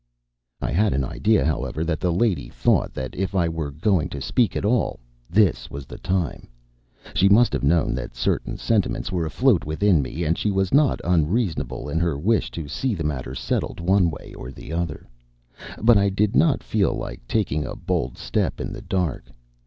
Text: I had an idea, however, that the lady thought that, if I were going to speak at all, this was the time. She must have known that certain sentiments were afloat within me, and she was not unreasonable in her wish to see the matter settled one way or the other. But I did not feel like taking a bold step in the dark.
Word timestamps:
I 0.63 0.71
had 0.71 0.93
an 0.93 1.03
idea, 1.05 1.45
however, 1.45 1.83
that 1.83 1.99
the 1.99 2.11
lady 2.11 2.49
thought 2.49 2.91
that, 2.95 3.13
if 3.15 3.35
I 3.35 3.47
were 3.47 3.69
going 3.69 4.09
to 4.09 4.19
speak 4.19 4.55
at 4.55 4.65
all, 4.65 4.99
this 5.29 5.69
was 5.69 5.85
the 5.85 5.99
time. 5.99 6.47
She 7.13 7.29
must 7.29 7.53
have 7.53 7.61
known 7.61 7.93
that 7.93 8.15
certain 8.15 8.57
sentiments 8.57 9.11
were 9.11 9.27
afloat 9.27 9.63
within 9.63 10.01
me, 10.01 10.23
and 10.23 10.39
she 10.39 10.49
was 10.49 10.73
not 10.73 11.01
unreasonable 11.03 11.87
in 11.87 11.99
her 11.99 12.17
wish 12.17 12.49
to 12.49 12.67
see 12.67 12.95
the 12.95 13.03
matter 13.03 13.35
settled 13.35 13.79
one 13.79 14.09
way 14.09 14.33
or 14.35 14.49
the 14.51 14.73
other. 14.73 15.07
But 15.79 15.97
I 15.99 16.09
did 16.09 16.35
not 16.35 16.63
feel 16.63 16.95
like 16.95 17.27
taking 17.27 17.63
a 17.63 17.75
bold 17.75 18.17
step 18.17 18.59
in 18.59 18.73
the 18.73 18.81
dark. 18.81 19.25